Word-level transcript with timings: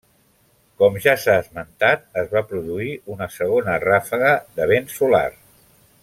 Com 0.83 0.95
ja 1.03 1.13
s'ha 1.23 1.35
esmentat 1.41 2.07
es 2.23 2.31
va 2.33 2.43
produir 2.53 2.89
una 3.17 3.27
segona 3.37 3.75
ràfega 3.87 4.35
de 4.57 4.67
vent 4.73 4.89
solar. 4.99 5.25